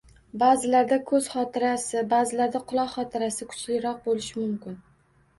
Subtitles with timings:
[0.41, 4.81] Ba’zilarda ko‘z xotirasi, ba’zilarda quloq xotirasi kuchliroq bo‘lishi mumkin.